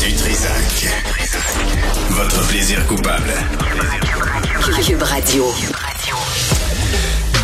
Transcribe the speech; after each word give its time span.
Du 0.00 0.14
Trisac. 0.14 0.86
Votre 2.10 2.46
plaisir 2.48 2.86
coupable. 2.86 3.32
Cube 4.86 5.02
Radio. 5.02 5.44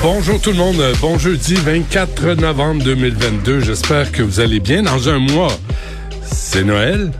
Bonjour 0.01 0.41
tout 0.41 0.51
le 0.51 0.57
monde, 0.57 0.83
bon 1.01 1.19
jeudi 1.19 1.55
24 1.57 2.35
novembre 2.35 2.85
2022. 2.85 3.61
J'espère 3.61 4.13
que 4.13 4.23
vous 4.23 4.39
allez 4.39 4.61
bien. 4.61 4.83
Dans 4.83 5.09
un 5.09 5.19
mois, 5.19 5.53
c'est 6.23 6.63
Noël. 6.63 7.11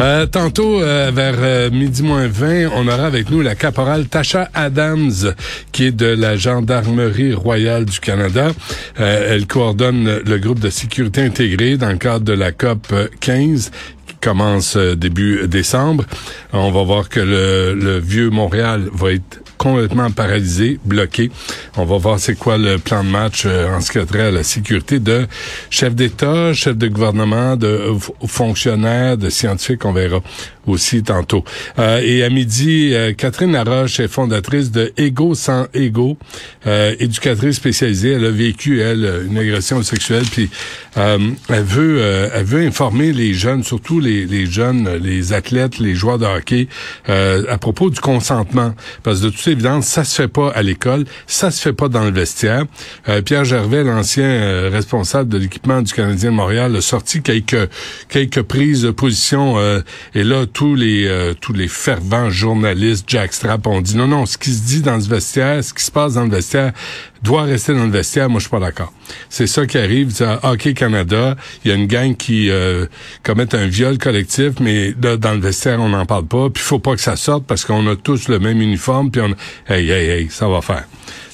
Euh, 0.00 0.26
tantôt, 0.26 0.80
euh, 0.80 1.10
vers 1.14 1.34
euh, 1.38 1.70
midi 1.70 2.02
moins 2.02 2.26
20, 2.26 2.68
on 2.74 2.88
aura 2.88 3.06
avec 3.06 3.30
nous 3.30 3.42
la 3.42 3.54
caporale 3.54 4.06
Tasha 4.06 4.48
Adams, 4.54 5.34
qui 5.72 5.86
est 5.86 5.92
de 5.92 6.06
la 6.06 6.36
Gendarmerie 6.36 7.34
royale 7.34 7.84
du 7.84 8.00
Canada. 8.00 8.52
elle 8.96 9.46
coordonne 9.46 10.20
le 10.24 10.38
groupe 10.38 10.60
de 10.60 10.70
sécurité 10.70 11.22
intégré 11.22 11.76
dans 11.76 11.90
le 11.90 11.98
cadre 11.98 12.24
de 12.24 12.32
la 12.32 12.52
COP 12.52 12.94
15 13.20 13.70
commence 14.20 14.76
début 14.76 15.48
décembre. 15.48 16.04
On 16.52 16.70
va 16.70 16.82
voir 16.82 17.08
que 17.08 17.20
le, 17.20 17.74
le 17.74 17.98
vieux 17.98 18.28
Montréal 18.28 18.88
va 18.92 19.12
être 19.12 19.40
complètement 19.60 20.10
paralysé, 20.10 20.80
bloqué. 20.86 21.30
On 21.76 21.84
va 21.84 21.98
voir 21.98 22.18
c'est 22.18 22.34
quoi 22.34 22.56
le 22.56 22.78
plan 22.78 23.04
de 23.04 23.10
match 23.10 23.42
euh, 23.44 23.68
en 23.68 23.82
ce 23.82 23.92
qui 23.92 23.98
a 23.98 24.06
trait 24.06 24.22
à 24.22 24.30
la 24.30 24.42
sécurité 24.42 24.98
de 25.00 25.26
chefs 25.68 25.94
d'État, 25.94 26.54
chefs 26.54 26.78
de 26.78 26.88
gouvernement, 26.88 27.56
de 27.56 27.92
fonctionnaires, 28.26 29.18
de 29.18 29.28
scientifiques, 29.28 29.84
on 29.84 29.92
verra 29.92 30.20
aussi 30.66 31.02
tantôt. 31.02 31.44
Euh, 31.78 32.00
et 32.02 32.22
à 32.22 32.30
midi, 32.30 32.92
euh, 32.94 33.12
Catherine 33.12 33.52
Laroche 33.52 34.00
est 34.00 34.08
fondatrice 34.08 34.70
de 34.70 34.92
Ego 34.96 35.34
sans 35.34 35.66
Ego, 35.74 36.16
éducatrice 36.98 37.56
spécialisée. 37.56 38.12
Elle 38.12 38.24
a 38.24 38.30
vécu, 38.30 38.80
elle, 38.80 39.26
une 39.28 39.36
agression 39.36 39.82
sexuelle, 39.82 40.24
puis 40.30 40.48
elle 40.96 41.64
veut 41.64 42.00
elle 42.32 42.44
veut 42.44 42.66
informer 42.66 43.12
les 43.12 43.34
jeunes, 43.34 43.62
surtout 43.62 44.00
les, 44.00 44.24
les 44.24 44.46
jeunes, 44.46 44.88
les 45.02 45.32
athlètes, 45.32 45.78
les 45.78 45.94
joueurs 45.94 46.18
de 46.18 46.26
hockey, 46.26 46.68
à 47.06 47.58
propos 47.58 47.90
du 47.90 48.00
consentement. 48.00 48.74
Parce 49.02 49.20
que 49.20 49.26
de 49.26 49.30
évidence, 49.50 49.86
ça 49.86 50.04
se 50.04 50.14
fait 50.14 50.28
pas 50.28 50.50
à 50.50 50.62
l'école, 50.62 51.04
ça 51.26 51.50
se 51.50 51.60
fait 51.60 51.72
pas 51.72 51.88
dans 51.88 52.04
le 52.04 52.10
vestiaire. 52.10 52.64
Euh, 53.08 53.22
Pierre 53.22 53.44
Gervais, 53.44 53.84
l'ancien 53.84 54.24
euh, 54.24 54.70
responsable 54.72 55.28
de 55.28 55.38
l'équipement 55.38 55.82
du 55.82 55.92
Canadien 55.92 56.30
de 56.30 56.36
Montréal, 56.36 56.76
a 56.76 56.80
sorti 56.80 57.22
quelques 57.22 57.68
quelques 58.08 58.42
prises 58.42 58.82
de 58.82 58.90
position. 58.90 59.58
Euh, 59.58 59.80
et 60.14 60.24
là, 60.24 60.46
tous 60.46 60.74
les 60.74 61.34
tous 61.40 61.52
les 61.52 61.68
fervents 61.68 62.30
journalistes 62.30 63.04
Jack 63.08 63.32
Strapp 63.32 63.66
ont 63.66 63.80
dit 63.80 63.96
non, 63.96 64.08
non, 64.08 64.26
ce 64.26 64.38
qui 64.38 64.52
se 64.52 64.66
dit 64.66 64.80
dans 64.80 65.00
ce 65.00 65.08
vestiaire, 65.08 65.62
ce 65.62 65.74
qui 65.74 65.84
se 65.84 65.90
passe 65.90 66.14
dans 66.14 66.24
le 66.24 66.30
vestiaire 66.30 66.72
doit 67.22 67.42
rester 67.42 67.74
dans 67.74 67.84
le 67.84 67.90
vestiaire. 67.90 68.28
Moi, 68.28 68.38
je 68.38 68.44
suis 68.44 68.50
pas 68.50 68.60
d'accord. 68.60 68.92
C'est 69.28 69.46
ça 69.46 69.66
qui 69.66 69.78
arrive. 69.78 70.10
À 70.22 70.50
Hockey 70.50 70.74
Canada, 70.74 71.36
il 71.64 71.70
y 71.70 71.72
a 71.72 71.76
une 71.76 71.86
gang 71.86 72.16
qui 72.16 72.50
euh, 72.50 72.86
commet 73.22 73.54
un 73.54 73.66
viol 73.66 73.98
collectif, 73.98 74.54
mais 74.60 74.92
dans 74.92 75.32
le 75.32 75.40
vestiaire, 75.40 75.80
on 75.80 75.88
n'en 75.88 76.06
parle 76.06 76.26
pas. 76.26 76.50
Puis 76.50 76.62
faut 76.62 76.78
pas 76.78 76.94
que 76.94 77.00
ça 77.00 77.16
sorte 77.16 77.44
parce 77.46 77.64
qu'on 77.64 77.86
a 77.86 77.96
tous 77.96 78.28
le 78.28 78.38
même 78.38 78.60
uniforme. 78.60 79.10
Puis 79.10 79.20
on, 79.20 79.34
hey, 79.72 79.90
hey, 79.90 80.08
hey, 80.10 80.28
ça 80.30 80.48
va 80.48 80.60
faire 80.60 80.84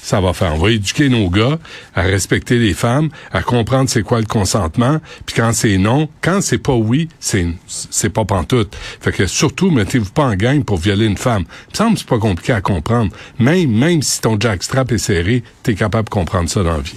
ça 0.07 0.21
va 0.21 0.31
faire. 0.31 0.55
On 0.55 0.59
va 0.59 0.71
éduquer 0.71 1.09
nos 1.09 1.29
gars 1.29 1.59
à 1.93 2.03
respecter 2.03 2.57
les 2.57 2.73
femmes, 2.73 3.09
à 3.33 3.41
comprendre 3.41 3.89
c'est 3.89 4.03
quoi 4.03 4.21
le 4.21 4.25
consentement, 4.25 5.01
puis 5.25 5.35
quand 5.35 5.51
c'est 5.51 5.77
non, 5.77 6.07
quand 6.21 6.39
c'est 6.41 6.59
pas 6.59 6.75
oui, 6.75 7.09
c'est 7.19 7.45
c'est 7.67 8.09
pas 8.09 8.23
pantoute. 8.23 8.73
Fait 9.01 9.11
que 9.11 9.27
surtout 9.27 9.69
mettez-vous 9.69 10.11
pas 10.11 10.23
en 10.23 10.35
gang 10.35 10.63
pour 10.63 10.77
violer 10.77 11.07
une 11.07 11.17
femme. 11.17 11.43
Il 11.43 11.71
me 11.71 11.75
semble 11.75 11.97
c'est 11.97 12.07
pas 12.07 12.19
compliqué 12.19 12.53
à 12.53 12.61
comprendre. 12.61 13.11
Même 13.37 13.69
même 13.69 14.01
si 14.01 14.21
ton 14.21 14.39
jackstrap 14.39 14.93
est 14.93 14.97
serré, 14.97 15.43
t'es 15.61 15.75
capable 15.75 16.05
de 16.05 16.13
comprendre 16.13 16.49
ça 16.49 16.63
dans 16.63 16.77
la 16.77 16.79
vie. 16.79 16.95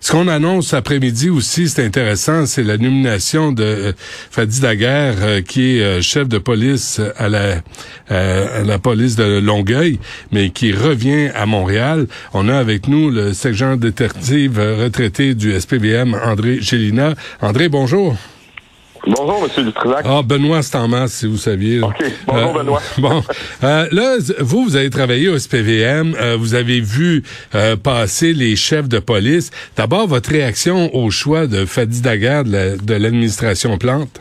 Ce 0.00 0.12
qu'on 0.12 0.28
annonce 0.28 0.74
après-midi 0.74 1.30
aussi, 1.30 1.68
c'est 1.68 1.84
intéressant, 1.84 2.46
c'est 2.46 2.62
la 2.62 2.78
nomination 2.78 3.52
de 3.52 3.62
euh, 3.62 3.92
Fadi 4.30 4.60
Daguerre, 4.60 5.16
euh, 5.20 5.42
qui 5.42 5.76
est 5.76 5.82
euh, 5.82 6.00
chef 6.00 6.28
de 6.28 6.38
police 6.38 7.00
à 7.16 7.28
la, 7.28 7.62
à 8.08 8.62
la 8.64 8.78
police 8.78 9.16
de 9.16 9.38
Longueuil, 9.38 9.98
mais 10.32 10.50
qui 10.50 10.72
revient 10.72 11.30
à 11.34 11.46
Montréal. 11.46 12.06
On 12.32 12.48
a 12.48 12.56
avec 12.56 12.88
nous 12.88 13.10
le 13.10 13.32
sergent 13.32 13.76
détective 13.76 14.58
retraité 14.58 15.34
du 15.34 15.58
SPVM, 15.58 16.14
André 16.24 16.60
Gélina. 16.60 17.14
André, 17.40 17.68
bonjour. 17.68 18.16
Bonjour, 19.06 19.42
Monsieur 19.42 19.64
Dutrisac. 19.64 20.04
Ah, 20.04 20.20
Benoît, 20.22 20.62
c'est 20.62 20.76
en 20.76 20.88
masse, 20.88 21.12
si 21.12 21.26
vous 21.26 21.36
saviez. 21.36 21.80
OK. 21.80 21.94
Bonjour, 22.26 22.50
euh, 22.50 22.58
Benoît. 22.58 22.80
bon. 22.98 23.22
Euh, 23.64 23.86
là, 23.90 24.16
vous, 24.40 24.64
vous 24.64 24.76
avez 24.76 24.90
travaillé 24.90 25.28
au 25.28 25.38
SPVM. 25.38 26.14
Euh, 26.20 26.36
vous 26.38 26.54
avez 26.54 26.80
vu 26.80 27.22
passer 27.82 28.32
les 28.32 28.56
chefs 28.56 28.88
de 28.88 28.98
police. 28.98 29.50
D'abord, 29.76 30.06
votre 30.06 30.30
réaction 30.30 30.94
au 30.94 31.10
choix 31.10 31.46
de 31.46 31.64
Fadi 31.64 32.02
Daguerre 32.02 32.44
de 32.44 32.94
l'administration 32.94 33.78
Plante? 33.78 34.20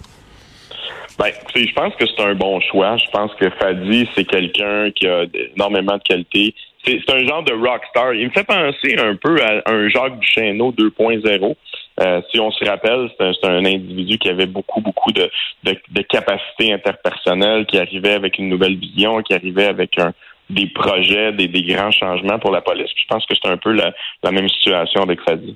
Ben, 1.18 1.32
je 1.54 1.74
pense 1.74 1.94
que 1.96 2.06
c'est 2.06 2.24
un 2.24 2.36
bon 2.36 2.62
choix. 2.62 2.96
Je 2.96 3.12
pense 3.12 3.32
que 3.36 3.50
Fadi, 3.50 4.08
c'est 4.16 4.24
quelqu'un 4.24 4.90
qui 4.92 5.06
a 5.06 5.26
énormément 5.56 5.98
de 5.98 6.04
qualité. 6.04 6.56
C'est 6.86 7.02
un 7.10 7.28
genre 7.28 7.44
de 7.44 7.54
rockstar. 7.54 8.14
Il 8.14 8.28
me 8.28 8.32
fait 8.32 8.46
penser 8.46 8.96
un 8.98 9.16
peu 9.16 9.38
à 9.44 9.62
un 9.70 9.90
Jacques 9.90 10.18
Duchesneau 10.20 10.72
2.0. 10.72 11.56
Euh, 12.02 12.22
si 12.32 12.40
on 12.40 12.52
se 12.52 12.64
rappelle, 12.64 13.10
c'est 13.20 13.46
un, 13.46 13.66
individu 13.66 14.18
qui 14.18 14.30
avait 14.30 14.46
beaucoup, 14.46 14.82
beaucoup 14.82 15.12
de, 15.12 15.30
de, 15.64 15.76
de 15.92 16.02
capacités 16.02 16.72
interpersonnelles, 16.72 17.66
qui 17.66 17.78
arrivait 17.78 18.14
avec 18.14 18.38
une 18.38 18.48
nouvelle 18.48 18.78
vision, 18.78 19.22
qui 19.22 19.34
arrivait 19.34 19.66
avec 19.66 20.00
un, 20.00 20.14
des 20.50 20.68
projets, 20.68 21.32
des, 21.34 21.48
des, 21.48 21.62
grands 21.64 21.92
changements 21.92 22.40
pour 22.40 22.52
la 22.52 22.62
police. 22.62 22.90
je 22.96 23.08
pense 23.08 23.26
que 23.26 23.36
c'est 23.42 23.50
un 23.50 23.58
peu 23.58 23.72
la, 23.72 23.94
la, 24.24 24.32
même 24.32 24.50
situation 24.50 25.04
avec 25.04 25.20
Fadi. 25.22 25.56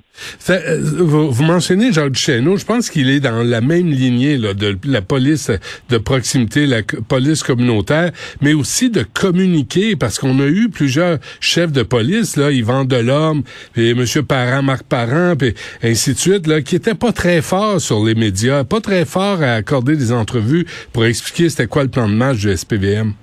Euh, 0.50 0.78
vous, 1.00 1.30
vous, 1.30 1.44
mentionnez 1.44 1.92
Jacques 1.92 2.12
Duchesneau, 2.12 2.56
je 2.56 2.64
pense 2.64 2.90
qu'il 2.90 3.10
est 3.10 3.20
dans 3.20 3.42
la 3.42 3.60
même 3.60 3.90
lignée 3.90 4.36
là, 4.36 4.54
de 4.54 4.78
la 4.84 5.02
police 5.02 5.50
de 5.88 5.98
proximité, 5.98 6.66
la 6.66 6.82
police 7.08 7.42
communautaire, 7.42 8.12
mais 8.40 8.52
aussi 8.52 8.88
de 8.88 9.02
communiquer, 9.02 9.96
parce 9.96 10.18
qu'on 10.18 10.38
a 10.38 10.46
eu 10.46 10.68
plusieurs 10.68 11.18
chefs 11.40 11.72
de 11.72 11.82
police, 11.82 12.36
là, 12.36 12.52
Yvan 12.52 12.84
Delorme, 12.84 13.42
et 13.76 13.90
M. 13.90 14.04
Parent, 14.26 14.62
Marc 14.62 14.84
Parent, 14.84 15.34
puis 15.36 15.54
ainsi 15.82 16.14
de 16.14 16.18
suite, 16.18 16.46
là, 16.46 16.62
qui 16.62 16.76
étaient 16.76 16.94
pas 16.94 17.12
très 17.12 17.42
forts 17.42 17.80
sur 17.80 18.04
les 18.04 18.14
médias, 18.14 18.62
pas 18.62 18.80
très 18.80 19.04
forts 19.04 19.42
à 19.42 19.54
accorder 19.54 19.96
des 19.96 20.12
entrevues 20.12 20.66
pour 20.92 21.04
expliquer 21.04 21.48
c'était 21.48 21.66
quoi 21.66 21.82
le 21.82 21.90
plan 21.90 22.08
de 22.08 22.14
match 22.14 22.38
du 22.38 22.56
SPVM. 22.56 23.14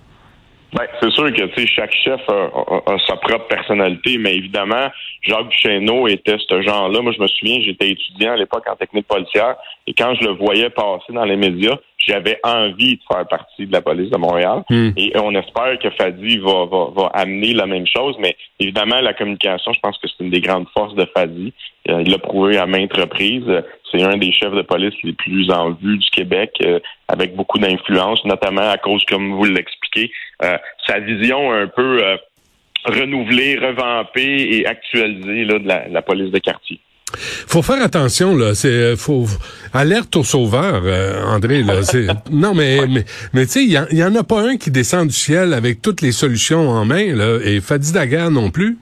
Ben, 0.73 0.87
c'est 1.01 1.11
sûr 1.11 1.33
que 1.33 1.65
chaque 1.65 1.93
chef 1.93 2.21
a, 2.29 2.97
sa 3.05 3.17
propre 3.17 3.47
personnalité, 3.47 4.17
mais 4.17 4.35
évidemment, 4.35 4.87
Jacques 5.21 5.49
Duchesneau 5.49 6.07
était 6.07 6.37
ce 6.47 6.61
genre-là. 6.61 7.01
Moi, 7.01 7.11
je 7.11 7.21
me 7.21 7.27
souviens, 7.27 7.59
j'étais 7.61 7.91
étudiant 7.91 8.33
à 8.33 8.37
l'époque 8.37 8.63
en 8.69 8.75
technique 8.75 9.07
policière, 9.07 9.55
et 9.85 9.93
quand 9.93 10.15
je 10.15 10.25
le 10.27 10.33
voyais 10.33 10.69
passer 10.69 11.11
dans 11.11 11.25
les 11.25 11.35
médias, 11.35 11.75
j'avais 11.97 12.39
envie 12.43 12.95
de 12.95 13.01
faire 13.07 13.27
partie 13.27 13.67
de 13.67 13.71
la 13.71 13.81
police 13.81 14.09
de 14.09 14.17
Montréal. 14.17 14.63
Hmm. 14.69 14.91
Et 14.97 15.11
on 15.17 15.35
espère 15.35 15.77
que 15.79 15.89
Fadi 15.91 16.37
va, 16.37 16.65
va, 16.65 16.87
va, 16.95 17.07
amener 17.13 17.53
la 17.53 17.65
même 17.65 17.85
chose, 17.85 18.15
mais 18.19 18.35
évidemment, 18.59 18.99
la 19.01 19.13
communication, 19.13 19.73
je 19.73 19.79
pense 19.81 19.97
que 19.97 20.07
c'est 20.07 20.23
une 20.23 20.31
des 20.31 20.41
grandes 20.41 20.67
forces 20.73 20.95
de 20.95 21.05
Fadi. 21.13 21.53
Euh, 21.89 22.01
il 22.05 22.11
l'a 22.11 22.17
prouvé 22.17 22.57
à 22.57 22.65
maintes 22.65 22.95
reprises. 22.95 23.43
C'est 23.91 24.01
un 24.03 24.17
des 24.17 24.31
chefs 24.31 24.53
de 24.53 24.61
police 24.61 24.93
les 25.03 25.13
plus 25.13 25.49
en 25.51 25.71
vue 25.71 25.97
du 25.97 26.09
Québec, 26.09 26.51
euh, 26.63 26.79
avec 27.07 27.35
beaucoup 27.35 27.59
d'influence, 27.59 28.23
notamment 28.25 28.69
à 28.69 28.77
cause, 28.77 29.03
comme 29.05 29.33
vous 29.33 29.45
l'expliquez, 29.45 30.11
euh, 30.43 30.57
sa 30.87 30.99
vision 30.99 31.51
un 31.51 31.67
peu 31.67 32.01
renouvelée, 32.85 33.57
revampée 33.57 34.57
et 34.57 34.65
actualisée 34.65 35.45
là, 35.45 35.59
de 35.59 35.93
la 35.93 36.01
police 36.01 36.31
de 36.31 36.39
quartier. 36.39 36.79
Faut 37.15 37.61
faire 37.61 37.83
attention 37.83 38.35
là, 38.35 38.55
c'est 38.55 38.95
faut 38.95 39.25
alerte 39.73 40.15
aux 40.15 40.23
sauveurs, 40.23 40.81
euh, 40.85 41.23
André 41.25 41.63
là. 41.63 41.81
Non 42.31 42.53
mais 42.53 42.87
mais 42.87 43.03
mais 43.33 43.45
tu 43.45 43.51
sais, 43.51 43.63
il 43.63 43.97
y, 43.97 44.03
en 44.03 44.15
a 44.15 44.23
pas 44.23 44.41
un 44.41 44.57
qui 44.57 44.71
descend 44.71 45.07
du 45.07 45.13
ciel 45.13 45.53
avec 45.53 45.81
toutes 45.81 46.01
les 46.01 46.11
solutions 46.11 46.69
en 46.69 46.85
main 46.85 47.13
là, 47.13 47.39
et 47.43 47.59
Fadi 47.59 47.91
Daguerre 47.91 48.31
non 48.31 48.49
plus? 48.49 48.77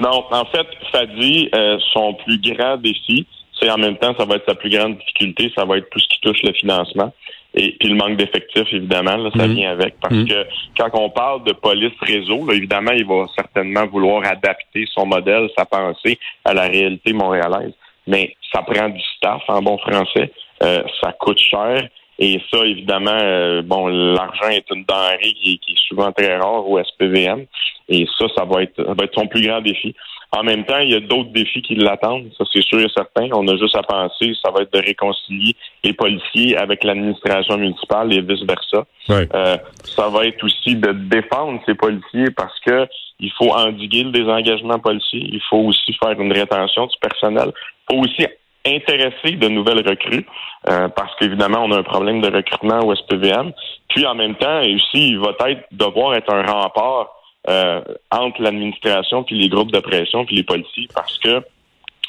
Non, 0.00 0.24
en 0.30 0.44
fait, 0.44 0.66
Fadi, 0.92 1.48
euh, 1.54 1.76
son 1.92 2.14
plus 2.14 2.40
grand 2.40 2.76
défi, 2.76 3.26
c'est 3.60 3.70
en 3.70 3.78
même 3.78 3.96
temps, 3.96 4.14
ça 4.18 4.24
va 4.24 4.36
être 4.36 4.46
sa 4.48 4.54
plus 4.54 4.70
grande 4.70 4.98
difficulté, 4.98 5.52
ça 5.56 5.64
va 5.64 5.78
être 5.78 5.88
tout 5.90 5.98
ce 5.98 6.08
qui 6.08 6.20
touche 6.20 6.42
le 6.42 6.52
financement. 6.52 7.12
Et 7.54 7.72
puis 7.80 7.88
le 7.88 7.94
manque 7.96 8.16
d'effectifs, 8.16 8.72
évidemment, 8.72 9.16
là, 9.16 9.30
ça 9.36 9.46
Mhm. 9.46 9.54
vient 9.54 9.70
avec. 9.72 9.94
Parce 10.00 10.14
Mhm. 10.14 10.28
que 10.28 10.46
quand 10.78 10.90
on 10.94 11.10
parle 11.10 11.44
de 11.44 11.52
police 11.52 11.94
réseau, 12.02 12.46
là, 12.46 12.54
évidemment, 12.54 12.92
il 12.92 13.06
va 13.06 13.26
certainement 13.34 13.86
vouloir 13.86 14.22
adapter 14.26 14.84
son 14.92 15.06
modèle, 15.06 15.48
sa 15.56 15.64
pensée 15.64 16.18
à 16.44 16.52
la 16.52 16.68
réalité 16.68 17.12
montréalaise. 17.12 17.72
Mais 18.06 18.34
ça 18.52 18.62
prend 18.62 18.88
du 18.90 19.00
staff 19.16 19.42
en 19.48 19.62
bon 19.62 19.78
français. 19.78 20.30
Euh, 20.62 20.82
ça 21.02 21.12
coûte 21.12 21.38
cher. 21.38 21.88
Et 22.18 22.40
ça, 22.52 22.64
évidemment, 22.64 23.18
euh, 23.20 23.62
bon, 23.62 23.86
l'argent 23.86 24.48
est 24.48 24.68
une 24.70 24.84
denrée 24.84 25.34
qui, 25.40 25.58
qui 25.60 25.72
est 25.72 25.88
souvent 25.88 26.10
très 26.12 26.36
rare 26.36 26.68
au 26.68 26.82
SPVM. 26.82 27.46
Et 27.88 28.06
ça, 28.18 28.26
ça 28.36 28.44
va 28.44 28.62
être, 28.62 28.76
ça 28.76 28.94
va 28.94 29.04
être 29.04 29.14
son 29.14 29.26
plus 29.26 29.46
grand 29.46 29.60
défi. 29.60 29.94
En 30.30 30.42
même 30.42 30.64
temps, 30.66 30.78
il 30.78 30.90
y 30.90 30.94
a 30.94 31.00
d'autres 31.00 31.30
défis 31.30 31.62
qui 31.62 31.74
l'attendent, 31.74 32.30
ça 32.36 32.44
c'est 32.52 32.62
sûr 32.62 32.80
et 32.80 32.88
certain. 32.94 33.28
On 33.32 33.48
a 33.48 33.56
juste 33.56 33.74
à 33.74 33.82
penser, 33.82 34.34
ça 34.44 34.50
va 34.50 34.60
être 34.60 34.72
de 34.74 34.84
réconcilier 34.84 35.56
les 35.82 35.94
policiers 35.94 36.54
avec 36.58 36.84
l'administration 36.84 37.56
municipale 37.56 38.12
et 38.12 38.20
vice-versa. 38.20 38.84
Euh, 39.10 39.56
ça 39.84 40.08
va 40.10 40.26
être 40.26 40.44
aussi 40.44 40.76
de 40.76 40.92
défendre 40.92 41.62
ces 41.64 41.74
policiers 41.74 42.30
parce 42.36 42.58
que 42.60 42.86
il 43.20 43.32
faut 43.38 43.50
endiguer 43.50 44.04
le 44.04 44.10
désengagement 44.10 44.78
policier. 44.78 45.20
Il 45.32 45.40
faut 45.48 45.58
aussi 45.58 45.94
faire 45.94 46.20
une 46.20 46.32
rétention 46.32 46.86
du 46.86 46.96
personnel. 47.00 47.50
Il 47.90 47.94
faut 47.94 48.02
aussi 48.02 48.26
intéresser 48.76 49.32
de 49.32 49.48
nouvelles 49.48 49.86
recrues 49.88 50.26
euh, 50.68 50.88
parce 50.88 51.14
qu'évidemment, 51.16 51.64
on 51.64 51.72
a 51.72 51.78
un 51.78 51.82
problème 51.82 52.20
de 52.20 52.30
recrutement 52.30 52.80
au 52.80 52.94
SPVM. 52.94 53.52
Puis 53.88 54.06
en 54.06 54.14
même 54.14 54.34
temps, 54.36 54.60
aussi, 54.60 55.08
il 55.08 55.18
va 55.18 55.34
être 55.48 55.66
devoir 55.72 56.14
être 56.14 56.32
un 56.32 56.42
rempart 56.42 57.08
euh, 57.48 57.80
entre 58.10 58.42
l'administration 58.42 59.22
puis 59.22 59.38
les 59.38 59.48
groupes 59.48 59.72
de 59.72 59.80
pression 59.80 60.24
puis 60.24 60.36
les 60.36 60.42
policiers 60.42 60.88
parce 60.94 61.18
que 61.18 61.42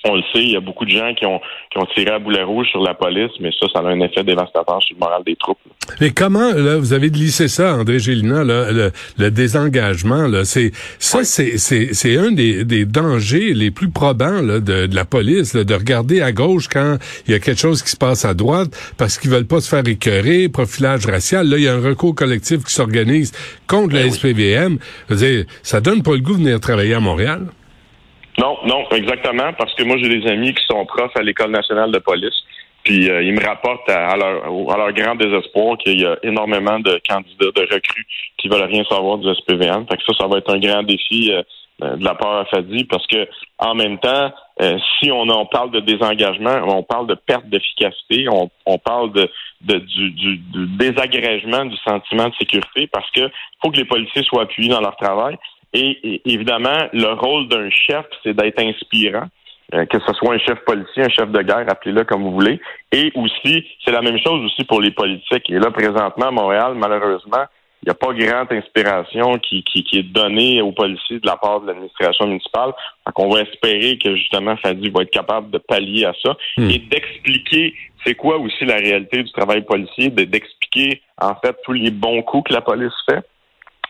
on 0.06 0.16
le 0.16 0.22
sait, 0.34 0.44
il 0.44 0.52
y 0.52 0.56
a 0.56 0.60
beaucoup 0.60 0.86
de 0.86 0.92
gens 0.92 1.14
qui 1.14 1.26
ont, 1.26 1.40
qui 1.72 1.78
ont 1.78 1.86
tiré 1.94 2.12
à 2.12 2.20
boulet 2.20 2.44
rouge 2.44 2.68
sur 2.70 2.82
la 2.82 2.94
police, 2.94 3.32
mais 3.40 3.52
ça, 3.60 3.68
ça 3.74 3.80
a 3.80 3.84
un 3.90 4.00
effet 4.00 4.24
dévastateur 4.24 4.82
sur 4.82 4.96
le 4.96 5.00
moral 5.00 5.24
des 5.26 5.36
troupes. 5.36 5.58
Mais 6.00 6.12
comment 6.12 6.54
là 6.54 6.78
vous 6.78 6.94
avez 6.94 7.10
glissé 7.10 7.48
ça, 7.48 7.74
André 7.76 8.00
Gélina, 8.00 8.44
là, 8.44 8.72
le, 8.72 8.92
le 9.18 9.32
désengagement 9.32 10.28
là, 10.28 10.46
c'est 10.46 10.72
ça, 11.00 11.24
c'est 11.24 11.58
c'est 11.58 11.94
c'est 11.94 12.18
un 12.18 12.32
des, 12.32 12.64
des 12.64 12.86
dangers 12.86 13.54
les 13.54 13.72
plus 13.72 13.90
probants 13.90 14.42
là, 14.42 14.60
de, 14.60 14.86
de 14.88 14.96
la 14.96 15.06
police, 15.06 15.54
là, 15.54 15.64
de 15.64 15.74
regarder 15.74 16.22
à 16.22 16.32
gauche 16.32 16.68
quand 16.68 16.98
il 17.28 17.32
y 17.32 17.36
a 17.36 17.40
quelque 17.40 17.60
chose 17.60 17.84
qui 17.84 17.90
se 17.90 17.98
passe 17.98 18.26
à 18.26 18.34
droite 18.34 18.70
parce 18.98 19.18
qu'ils 19.18 19.32
veulent 19.32 19.48
pas 19.48 19.62
se 19.62 19.70
faire 19.70 19.88
écœurer, 19.88 20.50
profilage 20.50 21.06
racial. 21.06 21.48
Là, 21.48 21.58
il 21.58 21.64
y 21.64 21.68
a 21.68 21.74
un 21.74 21.82
recours 21.82 22.16
collectif 22.16 22.64
qui 22.64 22.74
s'organise 22.74 23.32
contre 23.68 23.96
la 23.96 24.04
Ben 24.04 24.10
oui. 24.10 24.14
SPVM. 24.14 24.78
Je 25.10 25.14
veux 25.14 25.20
dire, 25.20 25.46
ça 25.64 25.82
donne 25.82 26.04
pas 26.04 26.12
le 26.14 26.20
goût 26.22 26.34
de 26.34 26.44
venir 26.44 26.60
travailler 26.60 26.94
à 26.94 27.00
Montréal. 27.00 27.48
Non, 28.40 28.58
non, 28.66 28.88
exactement, 28.92 29.52
parce 29.58 29.74
que 29.76 29.84
moi, 29.84 29.98
j'ai 30.02 30.10
des 30.20 30.28
amis 30.30 30.54
qui 30.54 30.64
sont 30.66 30.86
profs 30.86 31.16
à 31.18 31.22
l'École 31.22 31.52
nationale 31.52 31.92
de 31.92 32.00
police, 32.00 32.36
puis 32.84 33.10
euh, 33.10 33.22
ils 33.22 33.34
me 33.34 33.46
rapportent 33.46 33.90
à, 33.90 34.16
leur, 34.16 34.46
à 34.72 34.78
leur 34.78 34.94
grand 34.94 35.16
désespoir 35.16 35.78
qu'il 35.80 36.00
y 36.00 36.06
a 36.06 36.16
énormément 36.24 36.80
de 36.80 37.02
candidats, 37.08 37.52
de 37.54 37.62
recrues 37.74 38.06
qui 38.38 38.48
veulent 38.48 38.70
rien 38.72 38.84
savoir 38.86 39.18
du 39.18 39.28
SPVM. 39.36 39.86
Fait 39.88 39.98
que 39.98 40.04
ça, 40.08 40.14
ça 40.22 40.28
va 40.28 40.38
être 40.38 40.54
un 40.54 40.60
grand 40.60 40.84
défi 40.84 41.32
euh, 41.34 41.96
de 41.98 42.04
la 42.04 42.16
part 42.16 42.38
à 42.38 42.46
Fadi, 42.46 42.86
parce 42.86 43.06
que 43.08 43.28
en 43.58 43.76
même 43.76 43.98
temps, 44.00 44.32
euh, 44.62 44.78
si 45.00 45.12
on, 45.12 45.24
on 45.30 45.46
parle 45.46 45.72
de 45.72 45.82
désengagement, 45.82 46.58
on 46.68 46.84
parle 46.84 47.08
de 47.08 47.16
perte 47.16 47.46
d'efficacité, 47.50 48.28
on, 48.30 48.50
on 48.66 48.78
parle 48.78 49.12
de, 49.12 49.30
de- 49.62 49.80
du, 49.80 50.12
du, 50.12 50.38
du 50.38 50.68
désagrégement 50.78 51.66
du 51.66 51.76
sentiment 51.78 52.30
de 52.30 52.36
sécurité, 52.36 52.88
parce 52.88 53.10
que 53.12 53.30
faut 53.62 53.72
que 53.72 53.78
les 53.78 53.86
policiers 53.86 54.24
soient 54.24 54.44
appuyés 54.44 54.70
dans 54.70 54.82
leur 54.82 54.96
travail. 54.96 55.36
Et, 55.74 55.90
et 56.04 56.22
évidemment, 56.34 56.88
le 56.94 57.14
rôle 57.14 57.48
d'un 57.48 57.70
chef, 57.70 58.06
c'est 58.24 58.34
d'être 58.34 58.60
inspirant. 58.60 59.28
Euh, 59.76 59.86
que 59.86 60.00
ce 60.00 60.14
soit 60.14 60.34
un 60.34 60.40
chef 60.40 60.58
policier, 60.66 61.04
un 61.04 61.10
chef 61.10 61.30
de 61.30 61.42
guerre, 61.44 61.66
appelez-le 61.70 62.04
comme 62.04 62.24
vous 62.24 62.32
voulez. 62.32 62.60
Et 62.92 63.12
aussi, 63.14 63.64
c'est 63.86 63.92
la 63.92 64.02
même 64.02 64.18
chose 64.18 64.44
aussi 64.44 64.64
pour 64.64 64.82
les 64.82 64.90
politiques. 64.90 65.48
Et 65.48 65.60
là, 65.60 65.70
présentement, 65.70 66.30
à 66.30 66.32
Montréal, 66.32 66.74
malheureusement, 66.76 67.44
il 67.84 67.86
n'y 67.86 67.92
a 67.92 67.94
pas 67.94 68.12
grande 68.14 68.52
inspiration 68.52 69.38
qui, 69.38 69.64
qui, 69.64 69.84
qui 69.84 70.00
est 70.00 70.12
donnée 70.12 70.60
aux 70.64 70.72
policiers 70.72 71.20
de 71.20 71.28
la 71.28 71.38
part 71.38 71.62
de 71.62 71.68
l'administration 71.68 72.26
municipale. 72.26 72.72
Donc, 73.06 73.20
on 73.20 73.30
va 73.30 73.42
espérer 73.42 74.00
que 74.04 74.16
justement 74.16 74.58
Fadi 74.58 74.90
va 74.90 75.04
être 75.04 75.12
capable 75.12 75.52
de 75.52 75.60
pallier 75.60 76.06
à 76.06 76.14
ça 76.26 76.36
Hmm. 76.58 76.68
et 76.72 76.80
d'expliquer 76.80 77.76
c'est 78.04 78.16
quoi 78.16 78.38
aussi 78.40 78.66
la 78.66 78.78
réalité 78.78 79.22
du 79.22 79.32
travail 79.32 79.62
policier, 79.62 80.10
de- 80.10 80.24
d'expliquer 80.24 81.02
en 81.22 81.36
fait 81.36 81.56
tous 81.64 81.74
les 81.74 81.92
bons 81.92 82.24
coups 82.24 82.50
que 82.50 82.54
la 82.56 82.62
police 82.62 82.92
fait 83.08 83.22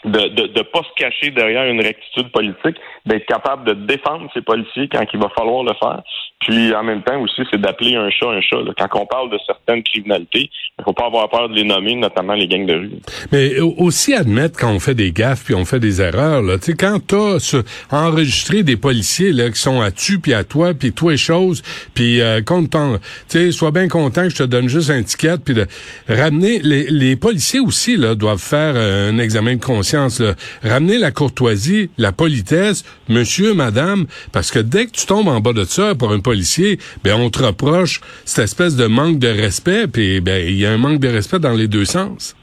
de 0.06 0.28
de, 0.30 0.48
de 0.48 0.62
pas 0.62 0.82
se 0.84 0.94
cacher 0.96 1.32
derrière 1.32 1.66
une 1.66 1.82
rectitude 1.82 2.32
politique, 2.32 2.78
d'être 3.06 3.26
capable 3.26 3.66
de 3.66 3.74
défendre 3.74 4.30
ses 4.34 4.42
policiers 4.42 4.88
quand 4.88 5.06
il 5.14 5.20
va 5.20 5.30
falloir 5.38 5.64
le 5.64 5.74
faire. 5.74 6.02
Puis 6.40 6.74
en 6.74 6.84
même 6.84 7.04
temps 7.04 7.20
aussi, 7.22 7.42
c'est 7.52 7.60
d'appeler 7.60 7.96
un 7.96 8.10
chat 8.10 8.28
un 8.30 8.40
chat. 8.42 8.62
là. 8.62 8.72
Quand 8.78 9.02
on 9.02 9.06
parle 9.06 9.30
de 9.30 9.38
certaines 9.46 9.84
criminalités, 9.84 10.50
il 10.80 10.84
faut 10.86 10.94
pas 10.94 11.08
avoir 11.08 11.30
peur 11.30 11.50
de 11.50 11.56
les 11.56 11.66
nommer, 11.66 11.96
notamment 11.96 12.34
les 12.34 12.48
gangs 12.48 12.66
de 12.66 12.74
rue. 12.74 12.92
Mais 13.34 13.60
au- 13.60 13.76
aussi 13.80 14.14
admettre 14.14 14.58
quand 14.58 14.72
on 14.72 14.80
fait 14.80 14.96
des 14.96 15.12
gaffes 15.12 15.44
puis 15.46 15.54
on 15.56 15.66
fait 15.66 15.80
des 15.82 16.02
erreurs 16.02 16.42
là, 16.42 16.58
tu 16.58 16.66
sais 16.68 16.74
quand 16.74 17.00
t'as 17.06 17.40
ce- 17.40 17.64
enregistré 17.92 18.64
des 18.64 18.78
policiers 18.78 19.32
là 19.34 19.50
qui 19.50 19.60
sont 19.60 19.82
à 19.82 19.92
tu 19.92 20.20
puis 20.20 20.34
à 20.34 20.44
toi 20.44 20.74
puis 20.74 20.94
toi 20.94 21.14
et 21.14 21.18
chose 21.18 21.62
puis 21.94 22.22
euh, 22.22 22.42
ton, 22.42 23.00
tu 23.28 23.52
sois 23.52 23.72
bien 23.72 23.88
content 23.88 24.24
que 24.24 24.30
je 24.30 24.38
te 24.38 24.44
donne 24.44 24.70
juste 24.70 24.90
un 24.92 25.04
ticket 25.04 25.38
puis 25.44 25.54
de 25.54 25.66
ramener 26.08 26.60
les, 26.60 26.86
les 26.90 27.16
policiers 27.16 27.60
aussi 27.60 27.98
là 27.98 28.16
doivent 28.16 28.42
faire 28.42 28.74
euh, 28.76 29.12
un 29.12 29.18
examen 29.20 29.56
de 29.56 29.64
conscience 29.64 30.20
là. 30.22 30.34
ramener 30.64 30.98
la 30.98 31.12
courtoisie, 31.12 31.90
la 31.98 32.12
politesse, 32.12 32.86
monsieur, 33.10 33.54
madame 33.54 34.06
parce 34.32 34.52
que 34.52 34.60
dès 34.60 34.86
que 34.86 34.92
tu 34.92 35.06
tombes 35.06 35.28
en 35.28 35.40
bas 35.42 35.54
de 35.54 35.66
ça 35.66 35.96
pour 35.96 36.12
un 36.12 36.20
policier, 36.30 36.78
ben 37.04 37.14
on 37.20 37.30
te 37.30 37.42
reproche 37.44 38.02
cette 38.26 38.46
espèce 38.46 38.76
de 38.76 38.88
manque 38.88 39.20
de 39.20 39.28
respect 39.46 39.88
puis 39.88 40.22
ben 40.22 40.40
il 40.48 40.58
y 40.62 40.66
a 40.66 40.72
un 40.72 40.78
manque 40.78 41.00
de 41.00 41.08
respect 41.10 41.40
dans 41.40 41.56
les 41.62 41.68
deux 41.68 41.86
sens. 41.86 42.36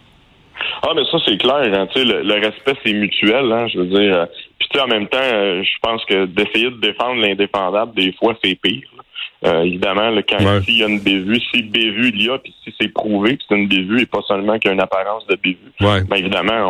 Ah, 0.83 0.93
mais 0.95 1.03
ça, 1.11 1.19
c'est 1.27 1.37
clair. 1.39 1.63
Hein, 1.75 1.87
tu 1.93 1.99
sais, 2.01 2.05
le, 2.05 2.23
le 2.23 2.35
respect, 2.35 2.75
c'est 2.85 2.93
mutuel. 2.93 3.51
Hein, 3.53 3.67
je 3.73 3.79
veux 3.81 3.87
dire. 3.87 4.15
euh, 4.21 4.27
Puis, 4.59 4.69
tu 4.71 4.79
sais, 4.79 4.85
en 4.85 4.89
même 4.89 5.07
temps, 5.09 5.19
euh, 5.23 5.63
je 5.63 5.79
pense 5.83 6.03
que 6.05 6.27
d'essayer 6.27 6.71
de 6.71 6.81
défendre 6.81 7.21
l'indéfendable, 7.21 7.93
des 7.95 8.13
fois, 8.19 8.35
c'est 8.43 8.55
pire. 8.61 8.89
Euh, 9.45 9.63
évidemment, 9.63 10.09
là, 10.11 10.23
quand 10.23 10.43
Ouais. 10.43 10.63
s'il 10.63 10.79
y 10.79 10.83
a 10.85 10.89
une 10.89 11.01
bévue, 11.01 11.41
si 11.53 11.63
bévue 11.63 12.11
il 12.15 12.23
y 12.27 12.31
a, 12.31 12.39
puis 12.39 12.55
si 12.65 12.73
c'est 12.81 12.89
prouvé 12.93 13.37
que 13.37 13.43
c'est 13.49 13.55
une 13.57 13.69
bévue 13.69 14.01
et 14.03 14.07
pas 14.07 14.23
seulement 14.27 14.59
qu'il 14.59 14.69
y 14.69 14.71
a 14.71 14.75
une 14.75 14.81
apparence 14.81 15.27
de 15.27 15.37
bévue, 15.37 15.59
Ouais. 15.81 16.03
ben 16.09 16.17
évidemment, 16.17 16.61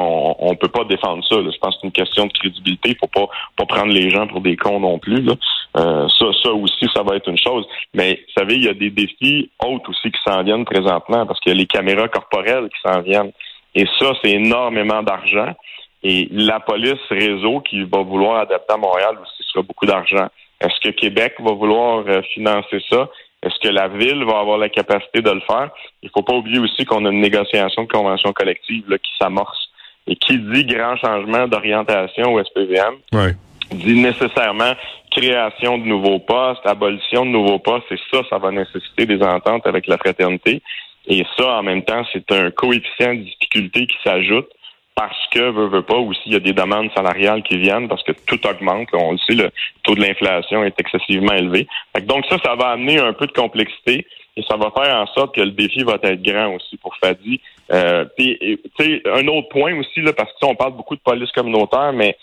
on, 0.40 0.50
on 0.50 0.54
peut 0.56 0.68
pas 0.68 0.84
défendre 0.84 1.22
ça. 1.28 1.36
là. 1.36 1.48
Je 1.52 1.58
pense 1.58 1.74
que 1.76 1.80
c'est 1.82 1.86
une 1.86 1.92
question 1.92 2.26
de 2.26 2.32
crédibilité. 2.32 2.90
Il 2.90 2.96
faut 2.98 3.06
pas, 3.06 3.26
pas 3.56 3.66
prendre 3.66 3.92
les 3.92 4.10
gens 4.10 4.26
pour 4.26 4.40
des 4.40 4.56
cons 4.56 4.80
non 4.80 4.98
plus. 4.98 5.22
Là. 5.22 5.34
Euh, 5.76 6.08
ça, 6.18 6.26
ça 6.42 6.52
aussi, 6.52 6.86
ça 6.94 7.02
va 7.02 7.16
être 7.16 7.28
une 7.28 7.38
chose. 7.38 7.66
Mais 7.92 8.14
vous 8.26 8.40
savez, 8.40 8.54
il 8.54 8.64
y 8.64 8.68
a 8.68 8.74
des 8.74 8.90
défis 8.90 9.50
autres 9.62 9.90
aussi 9.90 10.10
qui 10.10 10.20
s'en 10.26 10.42
viennent 10.42 10.64
présentement 10.64 11.26
parce 11.26 11.38
qu'il 11.40 11.52
y 11.52 11.54
a 11.54 11.58
les 11.58 11.66
caméras 11.66 12.08
corporelles 12.08 12.68
qui 12.68 12.80
s'en 12.90 13.00
viennent. 13.02 13.32
Et 13.74 13.86
ça, 13.98 14.12
c'est 14.22 14.30
énormément 14.30 15.02
d'argent. 15.02 15.54
Et 16.02 16.28
la 16.30 16.60
police 16.60 17.00
réseau 17.10 17.60
qui 17.60 17.82
va 17.82 18.02
vouloir 18.02 18.40
adapter 18.40 18.72
à 18.72 18.76
Montréal 18.76 19.16
aussi 19.20 19.42
sera 19.52 19.62
beaucoup 19.62 19.86
d'argent. 19.86 20.28
Est-ce 20.60 20.80
que 20.80 20.94
Québec 20.94 21.34
va 21.40 21.52
vouloir 21.52 22.04
euh, 22.06 22.22
financer 22.32 22.78
ça? 22.88 23.08
Est-ce 23.42 23.58
que 23.60 23.68
la 23.68 23.88
ville 23.88 24.24
va 24.24 24.38
avoir 24.38 24.56
la 24.56 24.70
capacité 24.70 25.20
de 25.20 25.30
le 25.30 25.40
faire? 25.40 25.70
Il 26.02 26.10
faut 26.10 26.22
pas 26.22 26.34
oublier 26.34 26.58
aussi 26.58 26.84
qu'on 26.84 27.04
a 27.04 27.10
une 27.10 27.20
négociation 27.20 27.82
de 27.82 27.88
convention 27.88 28.32
collective 28.32 28.84
là, 28.88 28.98
qui 28.98 29.10
s'amorce. 29.20 29.68
Et 30.06 30.16
qui 30.16 30.38
dit 30.38 30.64
grand 30.64 30.96
changement 30.96 31.48
d'orientation 31.48 32.32
au 32.32 32.42
SPVM, 32.42 32.94
Ouais. 33.12 33.34
Dit 33.74 34.00
nécessairement 34.00 34.72
création 35.10 35.78
de 35.78 35.84
nouveaux 35.84 36.18
postes, 36.18 36.66
abolition 36.66 37.24
de 37.24 37.30
nouveaux 37.30 37.58
postes, 37.58 37.90
et 37.90 37.98
ça, 38.12 38.20
ça 38.28 38.38
va 38.38 38.50
nécessiter 38.50 39.06
des 39.06 39.22
ententes 39.22 39.66
avec 39.66 39.86
la 39.86 39.96
fraternité. 39.96 40.62
Et 41.08 41.24
ça, 41.38 41.58
en 41.58 41.62
même 41.62 41.82
temps, 41.82 42.04
c'est 42.12 42.30
un 42.32 42.50
coefficient 42.50 43.14
de 43.14 43.20
difficulté 43.20 43.86
qui 43.86 43.96
s'ajoute 44.04 44.48
parce 44.94 45.16
que, 45.30 45.50
veut, 45.50 45.68
veut 45.68 45.82
pas, 45.82 45.96
aussi, 45.96 46.20
il 46.26 46.32
y 46.32 46.36
a 46.36 46.40
des 46.40 46.54
demandes 46.54 46.90
salariales 46.96 47.42
qui 47.42 47.58
viennent 47.58 47.86
parce 47.86 48.02
que 48.02 48.12
tout 48.12 48.44
augmente. 48.46 48.88
On 48.94 49.12
le 49.12 49.18
sait, 49.18 49.34
le 49.34 49.50
taux 49.82 49.94
de 49.94 50.00
l'inflation 50.00 50.64
est 50.64 50.78
excessivement 50.80 51.34
élevé. 51.34 51.68
Donc 52.02 52.24
ça, 52.30 52.38
ça 52.42 52.54
va 52.54 52.70
amener 52.70 52.98
un 52.98 53.12
peu 53.12 53.26
de 53.26 53.32
complexité 53.32 54.06
et 54.36 54.42
ça 54.48 54.56
va 54.56 54.70
faire 54.70 54.96
en 54.96 55.06
sorte 55.08 55.34
que 55.34 55.42
le 55.42 55.50
défi 55.50 55.82
va 55.82 55.98
être 56.02 56.22
grand 56.22 56.54
aussi 56.54 56.76
pour 56.78 56.96
Fadi. 56.96 57.40
Euh, 57.72 58.06
puis, 58.16 58.62
un 59.06 59.26
autre 59.28 59.48
point 59.48 59.78
aussi, 59.78 60.00
là, 60.00 60.12
parce 60.12 60.30
que 60.32 60.46
on 60.46 60.54
parle 60.54 60.72
beaucoup 60.72 60.96
de 60.96 61.00
police 61.00 61.32
communautaire, 61.32 61.92
mais 61.92 62.16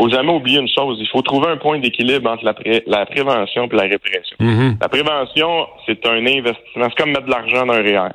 faut 0.00 0.08
jamais 0.08 0.32
oublier 0.32 0.58
une 0.60 0.68
chose. 0.68 0.96
Il 1.00 1.08
faut 1.08 1.22
trouver 1.22 1.48
un 1.48 1.56
point 1.58 1.78
d'équilibre 1.78 2.30
entre 2.30 2.44
la, 2.44 2.54
pré- 2.54 2.82
la 2.86 3.04
prévention 3.06 3.68
et 3.70 3.76
la 3.76 3.82
répression. 3.82 4.36
Mhm. 4.40 4.78
La 4.80 4.88
prévention, 4.88 5.66
c'est 5.86 6.06
un 6.06 6.24
investissement. 6.26 6.86
C'est 6.88 6.96
comme 6.96 7.10
mettre 7.10 7.26
de 7.26 7.30
l'argent 7.30 7.66
dans 7.66 7.74
un 7.74 7.82
REER. 7.82 8.08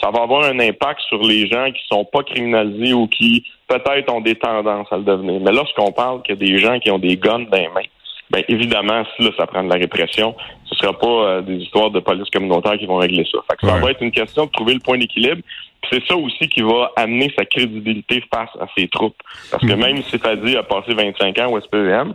Ça 0.00 0.10
va 0.10 0.22
avoir 0.22 0.44
un 0.44 0.58
impact 0.58 1.00
sur 1.08 1.20
les 1.22 1.46
gens 1.48 1.66
qui 1.72 1.82
sont 1.90 2.04
pas 2.04 2.22
criminalisés 2.22 2.92
ou 2.92 3.06
qui 3.06 3.44
peut-être 3.68 4.12
ont 4.12 4.20
des 4.20 4.34
tendances 4.34 4.88
à 4.90 4.96
le 4.96 5.04
devenir. 5.04 5.40
Mais 5.40 5.52
lorsqu'on 5.52 5.92
parle 5.92 6.22
qu'il 6.22 6.34
y 6.34 6.38
a 6.38 6.46
des 6.52 6.58
gens 6.58 6.78
qui 6.80 6.90
ont 6.90 6.98
des 6.98 7.16
guns 7.16 7.40
dans 7.50 7.56
les 7.56 7.68
mains, 7.68 7.88
ben 8.32 8.42
évidemment, 8.48 9.04
si 9.14 9.22
là, 9.22 9.30
ça 9.36 9.46
prend 9.46 9.62
de 9.62 9.68
la 9.68 9.76
répression, 9.76 10.34
ce 10.64 10.74
sera 10.74 10.98
pas 10.98 11.06
euh, 11.06 11.40
des 11.42 11.56
histoires 11.56 11.90
de 11.90 12.00
police 12.00 12.28
communautaire 12.30 12.78
qui 12.78 12.86
vont 12.86 12.96
régler 12.96 13.26
ça. 13.30 13.38
Fait 13.50 13.56
que 13.58 13.66
ça 13.66 13.74
Ouais. 13.74 13.80
va 13.80 13.90
être 13.90 14.02
une 14.02 14.10
question 14.10 14.46
de 14.46 14.50
trouver 14.50 14.72
le 14.74 14.80
point 14.80 14.96
d'équilibre. 14.98 15.42
C'est 15.90 16.02
ça 16.06 16.16
aussi 16.16 16.48
qui 16.48 16.62
va 16.62 16.90
amener 16.96 17.30
sa 17.36 17.44
crédibilité 17.44 18.24
face 18.34 18.48
à 18.58 18.66
ses 18.76 18.88
troupes. 18.88 19.16
Parce 19.50 19.62
que 19.66 19.72
même 19.74 20.00
si 20.04 20.18
Fadi 20.18 20.56
a 20.56 20.62
passé 20.62 20.94
25 20.94 21.38
ans 21.40 21.52
au 21.52 21.60
SPEM, 21.60 22.14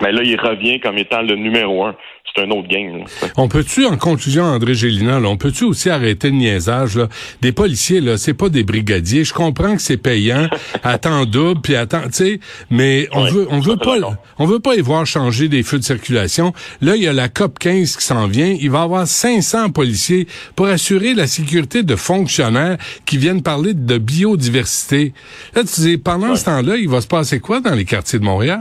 mais 0.00 0.12
là, 0.12 0.22
il 0.24 0.38
revient 0.40 0.80
comme 0.80 0.98
étant 0.98 1.22
le 1.22 1.34
numéro 1.36 1.84
un. 1.84 1.94
C'est 2.36 2.42
un 2.44 2.50
autre 2.50 2.68
game. 2.68 2.98
là. 2.98 3.04
On 3.38 3.48
peut-tu, 3.48 3.86
en 3.86 3.96
conclusion, 3.96 4.44
André 4.44 4.74
Gélina, 4.74 5.18
là, 5.18 5.28
on 5.28 5.38
peut-tu 5.38 5.64
aussi 5.64 5.88
arrêter 5.88 6.28
le 6.28 6.36
niaisage, 6.36 6.96
là? 6.96 7.08
Des 7.40 7.52
policiers, 7.52 8.02
là, 8.02 8.18
c'est 8.18 8.34
pas 8.34 8.50
des 8.50 8.64
brigadiers. 8.64 9.24
Je 9.24 9.32
comprends 9.32 9.74
que 9.74 9.80
c'est 9.80 9.96
payant, 9.96 10.46
à 10.82 10.98
temps 10.98 11.24
double, 11.24 11.62
puis 11.62 11.74
à 11.74 11.86
temps, 11.86 12.02
tu 12.04 12.12
sais, 12.12 12.40
mais 12.70 13.08
on 13.12 13.24
Ouais, 13.24 13.30
veut, 13.30 13.46
on 13.50 13.60
veut 13.60 13.76
pas, 13.78 13.96
on 14.38 14.44
veut 14.44 14.60
pas 14.60 14.74
y 14.76 14.80
voir 14.82 15.06
changer 15.06 15.48
des 15.48 15.62
feux 15.62 15.78
de 15.78 15.84
circulation. 15.84 16.52
Là, 16.82 16.96
il 16.96 17.02
y 17.02 17.08
a 17.08 17.14
la 17.14 17.28
COP 17.30 17.58
15 17.58 17.96
qui 17.96 18.04
s'en 18.04 18.26
vient. 18.26 18.54
Il 18.60 18.70
va 18.70 18.80
y 18.80 18.82
avoir 18.82 19.06
500 19.06 19.70
policiers 19.70 20.28
pour 20.54 20.66
assurer 20.66 21.14
la 21.14 21.26
sécurité 21.26 21.82
de 21.82 21.96
fonctionnaires 21.96 22.76
qui 23.06 23.16
viennent 23.16 23.42
parler 23.42 23.72
de 23.72 23.96
biodiversité. 23.98 25.14
Là, 25.54 25.62
tu 25.64 25.80
dis, 25.80 25.96
pendant 25.98 26.36
ce 26.36 26.44
temps-là, 26.44 26.76
il 26.76 26.88
va 26.90 27.00
se 27.00 27.06
passer 27.08 27.40
quoi 27.40 27.60
dans 27.60 27.74
les 27.74 27.86
quartiers 27.86 28.18
de 28.18 28.24
Montréal? 28.24 28.60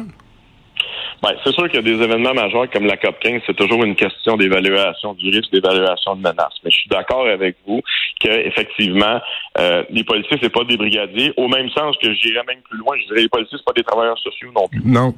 Ben, 1.22 1.32
c'est 1.44 1.54
sûr 1.54 1.66
qu'il 1.70 1.76
y 1.76 1.80
a 1.80 1.82
des 1.82 2.04
événements 2.04 2.34
majeurs 2.34 2.70
comme 2.70 2.86
la 2.86 2.98
COP 2.98 3.20
15, 3.20 3.42
c'est 3.48 3.56
toujours 3.56 3.84
une 3.84 3.96
question 3.96 4.38
d'évaluation 4.38 5.14
du 5.14 5.30
risque, 5.30 5.52
d'évaluation 5.52 6.16
de 6.16 6.22
menace. 6.22 6.54
Mais 6.64 6.70
je 6.70 6.78
suis 6.78 6.90
d'accord 6.90 7.28
avec 7.28 7.56
vous 7.66 7.82
que 8.20 8.30
effectivement, 8.30 9.20
euh, 9.58 9.84
les 9.90 10.04
policiers, 10.04 10.38
c'est 10.42 10.52
pas 10.52 10.64
des 10.64 10.78
brigadiers. 10.78 11.34
Au 11.38 11.48
même 11.48 11.70
sens 11.70 11.96
que 11.98 12.14
j'irais 12.14 12.44
même 12.48 12.62
plus 12.70 12.78
loin, 12.78 12.96
je 13.02 13.08
dirais 13.08 13.22
les 13.22 13.30
policiers, 13.30 13.58
c'est 13.58 13.66
pas 13.66 13.74
des 13.74 13.84
travailleurs 13.84 14.20
sociaux 14.20 14.50
non 14.56 14.68
plus. 14.68 14.82
Non. 14.86 15.14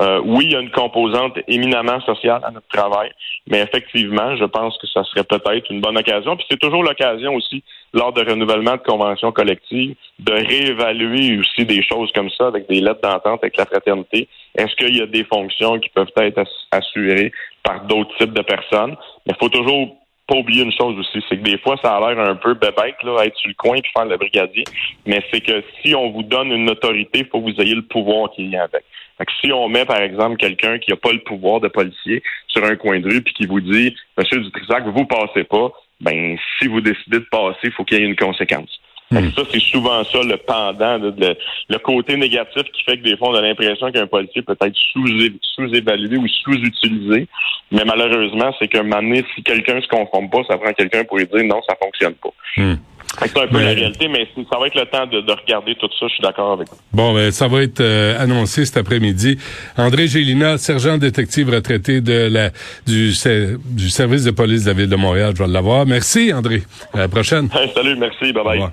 Euh, 0.00 0.20
oui, 0.24 0.44
il 0.46 0.52
y 0.52 0.56
a 0.56 0.60
une 0.60 0.70
composante 0.70 1.38
éminemment 1.48 2.00
sociale 2.02 2.40
à 2.44 2.50
notre 2.50 2.68
travail, 2.68 3.10
mais 3.48 3.60
effectivement, 3.60 4.36
je 4.36 4.44
pense 4.44 4.76
que 4.78 4.86
ça 4.86 5.04
serait 5.04 5.24
peut-être 5.24 5.70
une 5.70 5.80
bonne 5.80 5.98
occasion. 5.98 6.36
Puis 6.36 6.46
c'est 6.50 6.58
toujours 6.58 6.82
l'occasion 6.82 7.34
aussi, 7.34 7.62
lors 7.94 8.12
de 8.12 8.28
renouvellement 8.28 8.72
de 8.72 8.82
conventions 8.82 9.32
collectives, 9.32 9.94
de 10.18 10.32
réévaluer 10.32 11.38
aussi 11.38 11.64
des 11.66 11.82
choses 11.82 12.10
comme 12.12 12.30
ça 12.30 12.46
avec 12.46 12.68
des 12.68 12.80
lettres 12.80 13.00
d'entente 13.02 13.40
avec 13.42 13.56
la 13.56 13.66
fraternité. 13.66 14.28
Est-ce 14.56 14.74
qu'il 14.76 14.96
y 14.96 15.02
a 15.02 15.06
des 15.06 15.24
fonctions 15.24 15.78
qui 15.78 15.90
peuvent 15.90 16.10
être 16.16 16.38
ass- 16.38 16.66
assurées 16.70 17.32
par 17.62 17.84
d'autres 17.84 18.16
types 18.16 18.32
de 18.32 18.42
personnes? 18.42 18.96
Mais 19.26 19.34
il 19.34 19.36
faut 19.38 19.48
toujours 19.48 19.96
pas 20.26 20.36
oublier 20.36 20.62
une 20.62 20.72
chose 20.72 20.96
aussi, 20.98 21.22
c'est 21.28 21.36
que 21.36 21.42
des 21.42 21.58
fois, 21.58 21.76
ça 21.82 21.96
a 21.96 22.00
l'air 22.14 22.24
un 22.24 22.36
peu 22.36 22.54
bébête, 22.54 23.02
là, 23.02 23.24
être 23.24 23.36
sur 23.36 23.48
le 23.48 23.54
coin 23.54 23.76
puis 23.80 23.90
faire 23.92 24.04
le 24.04 24.16
brigadier. 24.16 24.64
Mais 25.04 25.22
c'est 25.32 25.40
que 25.40 25.62
si 25.82 25.94
on 25.94 26.10
vous 26.10 26.22
donne 26.22 26.52
une 26.52 26.70
autorité, 26.70 27.20
il 27.20 27.26
faut 27.26 27.40
que 27.40 27.50
vous 27.50 27.60
ayez 27.60 27.74
le 27.74 27.82
pouvoir 27.82 28.30
qui 28.30 28.46
vient 28.48 28.62
avec. 28.62 28.84
Fait 29.18 29.26
que 29.26 29.32
si 29.44 29.52
on 29.52 29.68
met, 29.68 29.84
par 29.84 30.00
exemple, 30.00 30.36
quelqu'un 30.36 30.78
qui 30.78 30.90
n'a 30.90 30.96
pas 30.96 31.12
le 31.12 31.18
pouvoir 31.18 31.60
de 31.60 31.68
policier 31.68 32.22
sur 32.46 32.64
un 32.64 32.76
coin 32.76 33.00
de 33.00 33.08
rue 33.08 33.20
puis 33.20 33.34
qui 33.34 33.46
vous 33.46 33.60
dit, 33.60 33.94
Monsieur 34.16 34.38
Dutrisac, 34.40 34.86
vous 34.86 35.04
passez 35.06 35.44
pas, 35.44 35.72
ben, 36.02 36.36
si 36.58 36.66
vous 36.68 36.80
décidez 36.80 37.20
de 37.20 37.26
passer, 37.30 37.58
il 37.64 37.72
faut 37.72 37.84
qu'il 37.84 37.98
y 37.98 38.02
ait 38.02 38.06
une 38.06 38.16
conséquence. 38.16 38.78
Que 39.10 39.30
ça, 39.32 39.42
c'est 39.52 39.60
souvent 39.60 40.02
ça 40.04 40.22
le 40.22 40.38
pendant, 40.38 40.98
de- 40.98 41.10
de- 41.10 41.36
le 41.68 41.78
côté 41.78 42.16
négatif 42.16 42.62
qui 42.72 42.82
fait 42.82 42.96
que 42.96 43.02
des 43.02 43.16
fois, 43.18 43.28
on 43.28 43.34
a 43.34 43.42
l'impression 43.42 43.92
qu'un 43.92 44.06
policier 44.06 44.40
peut 44.40 44.56
être 44.58 44.74
sous- 44.92 45.06
sous-évalué 45.54 46.16
ou 46.16 46.26
sous-utilisé. 46.28 47.26
Mais 47.70 47.84
malheureusement, 47.84 48.54
c'est 48.58 48.68
qu'à 48.68 48.80
un 48.80 48.84
moment 48.84 49.02
donné, 49.02 49.22
si 49.34 49.42
quelqu'un 49.42 49.80
se 49.82 49.88
conforme 49.88 50.30
pas, 50.30 50.42
ça 50.48 50.56
prend 50.56 50.72
quelqu'un 50.72 51.04
pour 51.04 51.18
lui 51.18 51.26
dire 51.26 51.44
non, 51.44 51.60
ça 51.68 51.76
fonctionne 51.82 52.14
pas. 52.14 52.30
Hmm. 52.56 52.76
C'est 53.18 53.36
un 53.38 53.46
peu 53.46 53.58
Mais- 53.58 53.64
la 53.64 53.70
réalité, 53.80 54.08
mais 54.08 54.26
ça 54.50 54.58
va 54.58 54.66
être 54.66 54.74
le 54.74 54.86
temps 54.86 55.06
de, 55.06 55.20
de 55.20 55.32
regarder 55.32 55.74
tout 55.74 55.88
ça. 55.98 56.06
Je 56.08 56.14
suis 56.14 56.22
d'accord 56.22 56.52
avec 56.52 56.68
vous. 56.70 56.76
Bon, 56.92 57.12
ben, 57.14 57.30
ça 57.30 57.46
va 57.48 57.62
être 57.62 57.80
euh, 57.80 58.18
annoncé 58.18 58.64
cet 58.64 58.76
après-midi. 58.78 59.38
André 59.76 60.06
Gélina, 60.08 60.56
sergent 60.58 60.96
détective 60.98 61.50
retraité 61.50 62.00
de 62.00 62.28
la 62.30 62.50
du, 62.86 63.12
du 63.66 63.90
service 63.90 64.24
de 64.24 64.30
police 64.30 64.64
de 64.64 64.70
la 64.70 64.76
ville 64.76 64.88
de 64.88 64.96
Montréal, 64.96 65.34
je 65.36 65.42
vais 65.42 65.48
l'avoir. 65.50 65.84
Merci, 65.86 66.32
André. 66.32 66.62
À 66.94 66.98
la 67.00 67.08
prochaine. 67.08 67.48
Salut, 67.74 67.96
merci, 67.96 68.32
bye 68.32 68.40
Au 68.40 68.44
bye. 68.44 68.52
revoir. 68.54 68.72